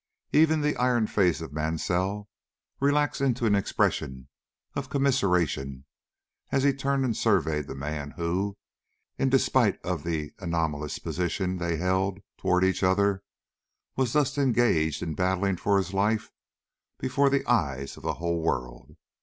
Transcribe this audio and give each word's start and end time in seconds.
Even 0.31 0.61
the 0.61 0.75
iron 0.77 1.05
face 1.05 1.41
of 1.41 1.53
Mansell 1.53 2.27
relaxed 2.79 3.21
into 3.21 3.45
an 3.45 3.53
expression 3.53 4.29
of 4.73 4.89
commiseration 4.89 5.85
as 6.51 6.63
he 6.63 6.73
turned 6.73 7.05
and 7.05 7.15
surveyed 7.15 7.67
the 7.67 7.75
man 7.75 8.09
who, 8.17 8.57
in 9.19 9.29
despite 9.29 9.79
of 9.85 10.01
the 10.03 10.31
anomalous 10.39 10.97
position 10.97 11.59
they 11.59 11.77
held 11.77 12.17
toward 12.39 12.63
each 12.63 12.81
other, 12.81 13.21
was 13.95 14.13
thus 14.13 14.39
engaged 14.39 15.03
in 15.03 15.13
battling 15.13 15.55
for 15.55 15.77
his 15.77 15.93
life 15.93 16.31
before 16.97 17.29
the 17.29 17.45
eyes 17.45 17.95
of 17.95 18.01
the 18.01 18.15
whole 18.15 18.41
world. 18.41 18.95